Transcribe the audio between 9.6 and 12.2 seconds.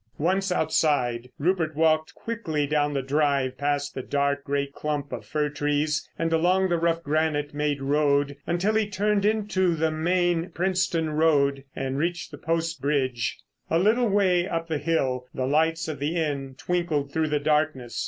the main Princetown road and